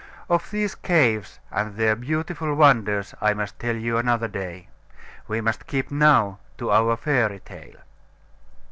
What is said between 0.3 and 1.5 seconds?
Of these caves